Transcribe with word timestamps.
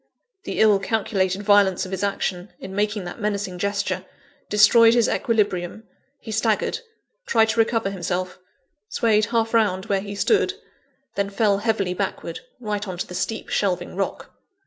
The 0.45 0.59
ill 0.59 0.79
calculated 0.79 1.43
violence 1.43 1.85
of 1.85 1.91
his 1.91 2.03
action, 2.03 2.51
in 2.59 2.73
making 2.75 3.03
that 3.03 3.21
menacing 3.21 3.59
gesture, 3.59 4.03
destroyed 4.49 4.95
his 4.95 5.07
equilibrium 5.07 5.83
he 6.17 6.31
staggered 6.31 6.79
tried 7.27 7.49
to 7.49 7.59
recover 7.59 7.91
himself 7.91 8.39
swayed 8.89 9.25
half 9.25 9.53
round 9.53 9.85
where 9.85 10.01
he 10.01 10.15
stood 10.15 10.55
then 11.13 11.29
fell 11.29 11.59
heavily 11.59 11.93
backward, 11.93 12.39
right 12.59 12.87
on 12.87 12.97
to 12.97 13.05
the 13.05 13.13
steep 13.13 13.49
shelving 13.49 13.95
rock. 13.95 14.33